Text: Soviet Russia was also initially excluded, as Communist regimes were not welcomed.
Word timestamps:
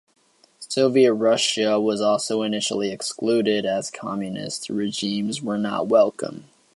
Soviet 0.57 1.13
Russia 1.13 1.79
was 1.79 2.01
also 2.01 2.41
initially 2.41 2.89
excluded, 2.91 3.67
as 3.67 3.91
Communist 3.91 4.67
regimes 4.67 5.43
were 5.43 5.59
not 5.59 5.89
welcomed. 5.89 6.45